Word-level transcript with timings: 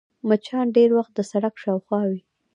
مچان 0.27 0.65
ډېری 0.75 0.93
وخت 0.97 1.13
د 1.15 1.19
سړک 1.31 1.53
شاوخوا 1.63 2.01
وي 2.09 2.19